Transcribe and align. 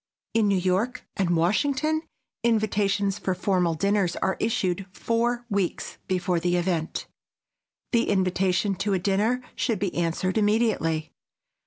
In 0.33 0.47
New 0.47 0.57
York 0.57 1.05
and 1.15 1.35
Washington, 1.37 2.01
invitations 2.41 3.19
for 3.19 3.35
formal 3.35 3.75
dinners 3.75 4.15
are 4.15 4.35
issued 4.39 4.87
four 4.91 5.45
weeks 5.47 5.99
before 6.07 6.39
the 6.39 6.55
event. 6.55 7.05
The 7.91 8.09
invitation 8.09 8.73
to 8.77 8.93
a 8.93 8.97
dinner 8.97 9.43
should 9.55 9.77
be 9.77 9.93
answered 9.93 10.39
immediately. 10.39 11.13